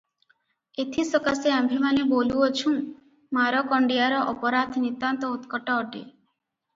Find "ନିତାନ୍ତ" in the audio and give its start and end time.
4.87-5.31